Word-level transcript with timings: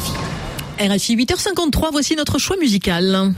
RFI. 0.00 0.12
RFI 0.78 1.16
8h53, 1.16 1.90
voici 1.92 2.16
notre 2.16 2.38
choix 2.38 2.56
musical. 2.56 3.32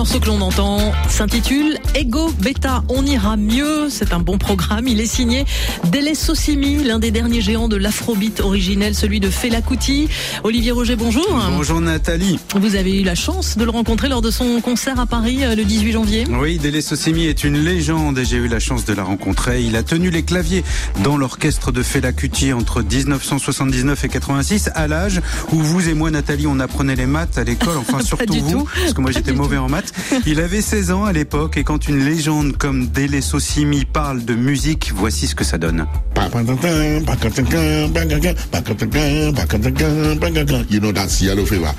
Morceau 0.00 0.18
que 0.18 0.28
l'on 0.28 0.40
entend 0.40 0.94
s'intitule 1.10 1.76
Ego 1.94 2.30
Beta, 2.40 2.82
on 2.88 3.04
ira 3.04 3.36
mieux. 3.36 3.90
C'est 3.90 4.14
un 4.14 4.18
bon 4.18 4.38
programme. 4.38 4.88
Il 4.88 4.98
est 4.98 5.04
signé 5.04 5.44
Dele 5.92 6.16
Sosimi, 6.16 6.82
l'un 6.82 6.98
des 6.98 7.10
derniers 7.10 7.42
géants 7.42 7.68
de 7.68 7.76
l'afrobeat 7.76 8.40
originel, 8.40 8.94
celui 8.94 9.20
de 9.20 9.28
Fela 9.28 9.60
Kuti. 9.60 10.08
Olivier 10.42 10.70
Roger, 10.70 10.96
bonjour. 10.96 11.28
Bonjour 11.50 11.82
Nathalie. 11.82 12.38
Vous 12.58 12.76
avez 12.76 12.98
eu 12.98 13.04
la 13.04 13.14
chance 13.14 13.58
de 13.58 13.64
le 13.64 13.70
rencontrer 13.70 14.08
lors 14.08 14.22
de 14.22 14.30
son 14.30 14.62
concert 14.62 14.98
à 14.98 15.04
Paris 15.04 15.44
euh, 15.44 15.54
le 15.54 15.64
18 15.66 15.92
janvier. 15.92 16.24
Oui, 16.30 16.56
Dele 16.56 16.82
Sosimi 16.82 17.26
est 17.26 17.44
une 17.44 17.58
légende 17.58 18.16
et 18.18 18.24
j'ai 18.24 18.38
eu 18.38 18.48
la 18.48 18.58
chance 18.58 18.86
de 18.86 18.94
la 18.94 19.04
rencontrer. 19.04 19.62
Il 19.62 19.76
a 19.76 19.82
tenu 19.82 20.08
les 20.08 20.22
claviers 20.22 20.64
dans 21.04 21.18
l'orchestre 21.18 21.72
de 21.72 21.82
Fela 21.82 22.14
Kuti 22.14 22.54
entre 22.54 22.80
1979 22.80 24.02
et 24.02 24.08
86, 24.08 24.70
à 24.74 24.88
l'âge 24.88 25.20
où 25.52 25.56
vous 25.56 25.90
et 25.90 25.94
moi, 25.94 26.10
Nathalie, 26.10 26.46
on 26.46 26.58
apprenait 26.58 26.96
les 26.96 27.04
maths 27.04 27.36
à 27.36 27.44
l'école, 27.44 27.76
enfin 27.80 28.00
surtout 28.02 28.32
vous, 28.32 28.60
tout. 28.60 28.68
parce 28.80 28.94
que 28.94 29.00
moi 29.02 29.10
j'étais 29.10 29.32
mauvais 29.32 29.56
tout. 29.56 29.62
en 29.62 29.68
maths. 29.68 29.89
Il 30.26 30.40
avait 30.40 30.60
16 30.60 30.90
ans 30.90 31.04
à 31.04 31.12
l'époque 31.12 31.56
et 31.56 31.64
quand 31.64 31.88
une 31.88 32.04
légende 32.04 32.56
comme 32.56 32.88
Dele 32.88 33.22
Sosimi 33.22 33.84
parle 33.84 34.24
de 34.24 34.34
musique, 34.34 34.92
voici 34.94 35.26
ce 35.26 35.34
que 35.34 35.44
ça 35.44 35.58
donne. 35.58 35.86
You 40.70 40.80
know 40.80 40.92
that's 40.92 41.20
yellow 41.20 41.46
fever. 41.46 41.72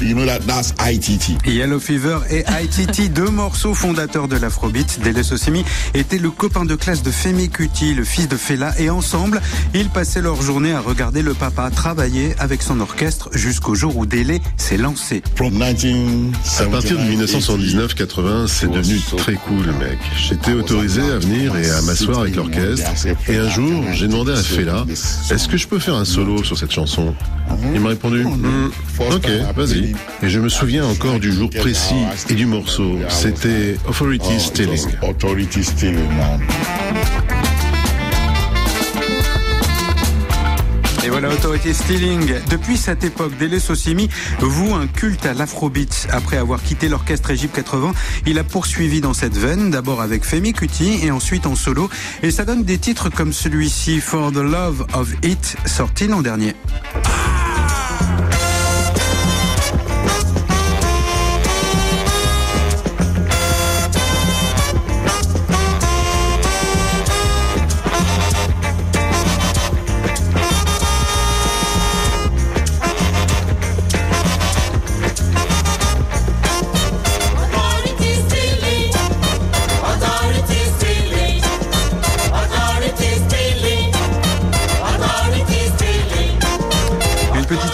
You 0.00 0.14
know 0.14 0.26
that 0.26 0.40
that's 0.46 0.72
ITT. 0.80 1.46
Yellow 1.46 1.80
Fever 1.80 2.18
et 2.30 2.44
ITT, 2.62 3.12
deux 3.12 3.30
morceaux 3.30 3.74
fondateurs 3.74 4.28
de 4.28 4.36
l'Afrobeat. 4.36 5.00
Dele 5.02 5.24
Sosimi 5.24 5.64
était 5.94 6.18
le 6.18 6.30
copain 6.30 6.64
de 6.64 6.74
classe 6.74 7.02
de 7.02 7.10
Femi 7.10 7.48
Kuti, 7.48 7.94
le 7.94 8.04
fils 8.04 8.28
de 8.28 8.36
Fela, 8.36 8.78
et 8.78 8.90
ensemble, 8.90 9.40
ils 9.74 9.88
passaient 9.90 10.22
leur 10.22 10.40
journée 10.40 10.72
à 10.72 10.80
regarder 10.80 11.22
le 11.22 11.34
papa 11.34 11.70
travailler 11.70 12.34
avec 12.38 12.62
son 12.62 12.80
orchestre 12.80 13.30
jusqu'au 13.32 13.74
jour 13.74 13.96
où 13.96 14.06
Dele 14.30 14.40
s'est 14.56 14.76
lancé. 14.76 15.22
From 15.34 15.52
1979, 15.52 16.60
À 16.60 16.66
partir 16.70 16.98
de 16.98 17.02
1979-80, 17.02 18.46
c'est 18.46 18.70
devenu 18.70 19.00
très 19.16 19.34
cool, 19.34 19.66
mec. 19.78 19.98
J'étais 20.16 20.52
autorisé 20.52 21.02
à 21.02 21.18
venir 21.18 21.56
et 21.56 21.70
à 21.70 21.82
m'asseoir 21.82 22.20
avec 22.20 22.36
l'orchestre. 22.36 22.90
Et 23.28 23.36
un 23.36 23.48
jour, 23.48 23.84
j'ai 23.92 24.06
demandé 24.08 24.32
à 24.32 24.36
Fela, 24.36 24.84
est-ce 24.88 25.48
que 25.48 25.56
je 25.56 25.66
peux 25.66 25.78
faire 25.78 25.94
un 25.96 26.04
solo 26.04 26.44
sur 26.44 26.58
cette 26.58 26.72
chanson? 26.72 27.14
Il 27.74 27.80
m'a 27.80 27.90
répondu, 27.90 28.24
Hmm, 28.24 28.70
ok, 29.12 29.28
vas-y. 29.56 29.94
Et 30.22 30.28
je 30.28 30.38
me 30.38 30.48
souviens 30.48 30.84
encore 30.86 31.18
du 31.18 31.32
jour 31.32 31.50
précis 31.50 31.94
et 32.28 32.34
du 32.34 32.46
morceau. 32.46 32.96
C'était 33.08 33.76
Authority 33.88 34.38
Stealing. 34.38 34.86
Voilà, 41.20 41.34
Autorité 41.34 41.74
Stealing. 41.74 42.32
Depuis 42.48 42.78
cette 42.78 43.04
époque, 43.04 43.36
Dele 43.36 43.60
Sosimi 43.60 44.08
voue 44.38 44.74
un 44.74 44.86
culte 44.86 45.26
à 45.26 45.34
l'afrobeat. 45.34 46.08
Après 46.10 46.38
avoir 46.38 46.62
quitté 46.62 46.88
l'orchestre 46.88 47.30
Égypte 47.30 47.54
80, 47.56 47.92
il 48.26 48.38
a 48.38 48.44
poursuivi 48.44 49.02
dans 49.02 49.12
cette 49.12 49.36
veine, 49.36 49.70
d'abord 49.70 50.00
avec 50.00 50.24
Femi 50.24 50.54
Kuti 50.54 51.00
et 51.04 51.10
ensuite 51.10 51.46
en 51.46 51.56
solo. 51.56 51.90
Et 52.22 52.30
ça 52.30 52.46
donne 52.46 52.64
des 52.64 52.78
titres 52.78 53.10
comme 53.10 53.34
celui-ci, 53.34 54.00
For 54.00 54.32
the 54.32 54.36
Love 54.36 54.86
of 54.94 55.12
It, 55.22 55.56
sorti 55.66 56.06
l'an 56.06 56.22
dernier. 56.22 56.54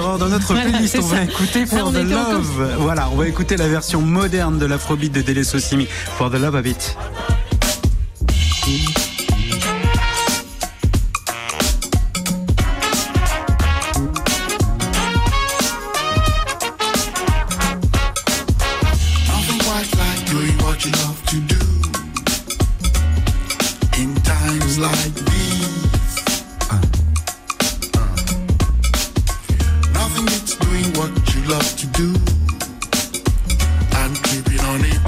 Dans 0.00 0.28
notre 0.28 0.52
Voilà, 0.54 0.70
playlist. 0.70 0.98
On 1.00 1.06
va 1.06 1.22
écouter 1.24 1.66
For 1.66 1.92
the 1.92 1.96
Love. 1.96 2.76
Voilà, 2.78 3.08
on 3.10 3.16
va 3.16 3.28
écouter 3.28 3.56
la 3.56 3.68
version 3.68 4.00
moderne 4.00 4.58
de 4.58 4.66
l'afrobeat 4.66 5.12
de 5.12 5.22
Dele 5.22 5.44
Sosimi. 5.44 5.86
For 5.86 6.30
the 6.30 6.34
Love 6.34 6.54
of 6.54 6.66
It. 6.66 6.96
Nothing 19.26 19.58
quite 19.60 19.98
like 24.78 25.27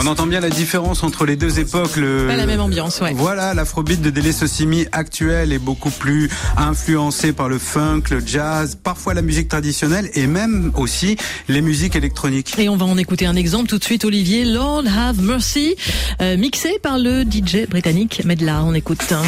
on 0.03 0.07
entend 0.07 0.27
bien 0.27 0.41
la 0.41 0.51
différence 0.51 1.03
entre 1.03 1.27
les 1.27 1.37
deux 1.37 1.59
époques. 1.61 1.97
Le... 1.97 2.27
Pas 2.27 2.37
la 2.37 2.47
même 2.47 2.61
ambiance, 2.61 3.01
ouais. 3.01 3.13
Voilà, 3.15 3.55
l'afrobeat 3.55 4.01
de 4.01 4.11
Dele 4.11 4.33
Sosimi 4.33 4.87
actuel 4.93 5.53
est 5.53 5.59
beaucoup 5.59 5.91
plus 5.91 6.31
influencé 6.57 7.33
par 7.33 7.49
le 7.49 7.59
funk, 7.59 8.03
le 8.11 8.21
jazz, 8.25 8.79
parfois 8.83 9.15
la 9.15 9.23
musique 9.23 9.49
traditionnelle 9.49 10.11
et 10.15 10.27
même 10.27 10.73
aussi 10.77 11.17
les 11.49 11.61
musiques 11.61 11.97
électroniques. 11.97 12.55
Et 12.59 12.69
on 12.69 12.77
va 12.77 12.87
en 12.87 12.97
écouter 12.97 13.27
un 13.27 13.37
exemple 13.37 13.69
tout 13.69 13.79
de 13.79 13.85
suite, 13.85 14.05
Olivier. 14.05 14.45
Lord 14.45 14.85
Have 14.87 15.21
Mercy, 15.21 15.77
euh, 16.23 16.37
mixé 16.37 16.79
par 16.83 16.99
le 16.99 17.23
DJ 17.25 17.69
britannique 17.69 18.23
Medla. 18.25 18.63
On 18.65 18.75
écoute. 18.75 19.13
hein. 19.13 19.23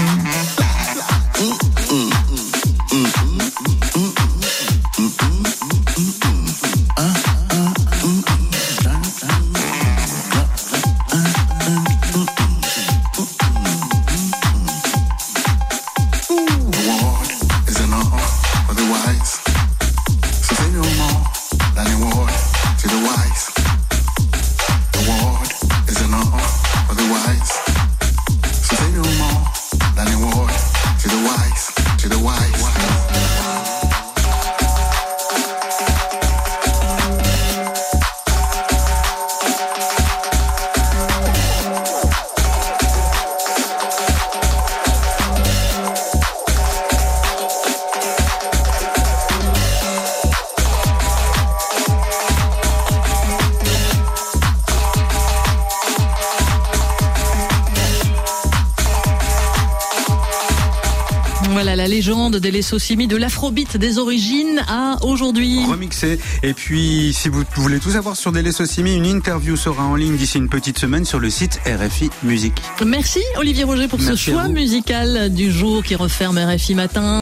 Voilà 61.53 61.77
la 61.77 61.87
légende 61.87 62.37
d'Ele 62.37 62.63
Sosimi 62.65 63.07
de 63.07 63.16
l'afrobeat 63.16 63.77
des 63.77 63.99
origines 63.99 64.63
à 64.69 64.97
aujourd'hui. 65.04 65.63
Remixé. 65.66 66.19
Et 66.43 66.54
puis, 66.54 67.13
si 67.13 67.28
vous 67.28 67.45
voulez 67.57 67.78
tout 67.78 67.91
savoir 67.91 68.16
sur 68.16 68.33
Dele 68.33 68.53
Sosimi, 68.54 68.95
une 68.95 69.04
interview 69.04 69.54
sera 69.54 69.84
en 69.84 69.95
ligne 69.95 70.16
d'ici 70.16 70.39
une 70.39 70.49
petite 70.49 70.78
semaine 70.78 71.04
sur 71.04 71.21
le 71.21 71.28
site 71.28 71.60
RFI 71.66 72.09
Musique. 72.22 72.54
Merci 72.87 73.21
Olivier 73.37 73.65
Roger 73.65 73.87
pour 73.87 73.99
Merci 74.01 74.25
ce 74.25 74.31
choix 74.31 74.49
musical 74.49 75.33
du 75.33 75.53
jour 75.53 75.83
qui 75.83 75.95
referme 75.95 76.39
RFI 76.39 76.75
Matin. 76.75 77.03